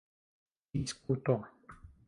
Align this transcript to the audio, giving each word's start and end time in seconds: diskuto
diskuto 0.73 1.37